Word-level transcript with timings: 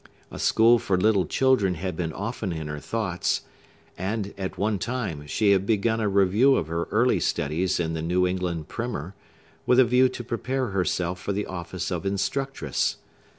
A 0.31 0.39
school 0.39 0.79
for 0.79 0.97
little 0.97 1.27
children 1.27 1.75
had 1.75 1.95
been 1.95 2.11
often 2.11 2.51
in 2.51 2.65
her 2.67 2.79
thoughts; 2.79 3.41
and, 3.95 4.33
at 4.35 4.57
one 4.57 4.79
time, 4.79 5.27
she 5.27 5.51
had 5.51 5.67
begun 5.67 5.99
a 5.99 6.09
review 6.09 6.55
of 6.55 6.65
her 6.69 6.85
early 6.85 7.19
studies 7.19 7.79
in 7.79 7.93
the 7.93 8.01
New 8.01 8.25
England 8.25 8.67
Primer, 8.67 9.13
with 9.67 9.79
a 9.79 9.85
view 9.85 10.09
to 10.09 10.23
prepare 10.23 10.69
herself 10.69 11.21
for 11.21 11.33
the 11.33 11.45
office 11.45 11.91
of 11.91 12.03
instructress. 12.03 12.97